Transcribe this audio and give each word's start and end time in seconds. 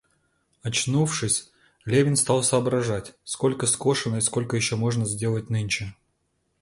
Очнувшись, 0.63 1.51
Левин 1.85 2.15
стал 2.15 2.41
соображать, 2.41 3.13
сколько 3.23 3.67
скошено 3.67 4.17
и 4.17 4.21
сколько 4.21 4.55
еще 4.55 4.75
можно 4.75 5.05
сделать 5.05 5.51
нынче. 5.51 5.93